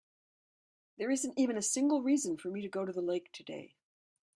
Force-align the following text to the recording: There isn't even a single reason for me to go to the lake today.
There 0.97 1.11
isn't 1.11 1.37
even 1.37 1.59
a 1.59 1.61
single 1.61 2.01
reason 2.01 2.35
for 2.35 2.49
me 2.49 2.63
to 2.63 2.67
go 2.67 2.85
to 2.85 2.91
the 2.91 3.03
lake 3.03 3.31
today. 3.31 3.75